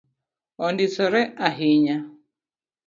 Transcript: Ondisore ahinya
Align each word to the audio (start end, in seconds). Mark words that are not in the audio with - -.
Ondisore 0.65 1.21
ahinya 1.47 1.97